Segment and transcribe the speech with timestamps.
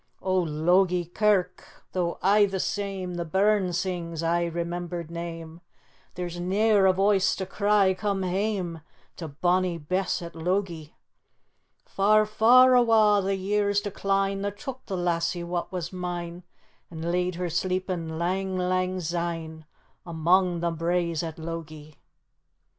[0.23, 5.61] "O Logie Kirk, tho' aye the same, The burn sings ae remembered name,
[6.15, 8.81] There's ne'er a voice to cry 'Come hame
[9.17, 10.95] To bonnie Bess at Logie!'
[11.85, 16.45] "Far, far awa' the years decline That took the lassie wha was mine
[16.89, 19.65] And laid her sleepin' lang, lang syne
[20.03, 21.99] Among the braes at Logie."